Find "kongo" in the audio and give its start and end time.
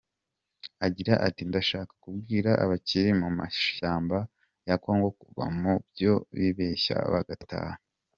4.83-5.07